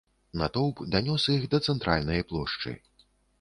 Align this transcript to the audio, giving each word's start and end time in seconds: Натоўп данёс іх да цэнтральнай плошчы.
Натоўп 0.41 0.81
данёс 0.95 1.25
іх 1.35 1.45
да 1.51 1.59
цэнтральнай 1.73 2.25
плошчы. 2.33 2.75